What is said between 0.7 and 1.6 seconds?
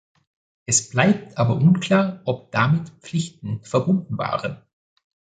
bleibt aber